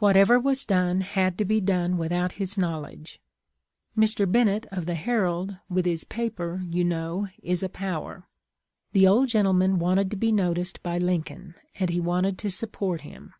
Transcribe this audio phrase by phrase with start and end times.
[0.00, 3.22] Whatever was done had to be done without his knowledge.
[3.96, 4.30] Mr.
[4.30, 8.28] Bennett of the Herald, with his paper, you know, is a power.
[8.92, 13.32] The old gentleman wanted to be noticed by Lincoln, and he wanted to support him.